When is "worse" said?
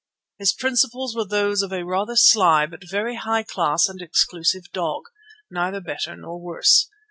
6.41-6.89